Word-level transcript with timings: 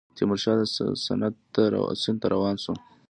تیمورشاه 0.15 0.57
سند 1.05 1.33
ته 2.23 2.29
روان 2.43 2.55
شو. 2.63 2.73